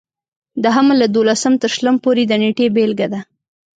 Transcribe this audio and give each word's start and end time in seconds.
د 0.63 0.65
حمل 0.75 0.97
له 1.01 1.07
دولسم 1.15 1.53
تر 1.63 1.69
شلم 1.75 1.95
پورې 2.05 2.23
د 2.27 2.33
نېټې 2.43 2.67
بېلګه 2.75 3.07
ده. 3.13 3.19